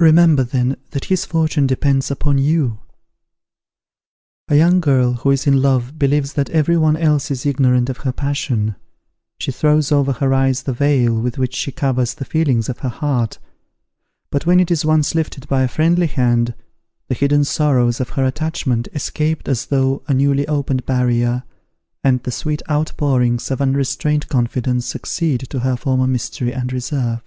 [0.00, 2.80] Remember then that his fortune depends upon you."
[4.48, 7.98] A young girl who is in love believes that every one else is ignorant of
[7.98, 8.74] her passion;
[9.38, 12.88] she throws over her eyes the veil with which she covers the feelings of her
[12.88, 13.38] heart;
[14.28, 16.54] but when it is once lifted by a friendly hand,
[17.06, 21.44] the hidden sorrows of her attachment escape as through a newly opened barrier,
[22.02, 27.22] and the sweet outpourings of unrestrained confidence succeed to her former mystery and reserve.